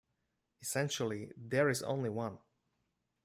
[0.63, 2.39] Essentially there is only one.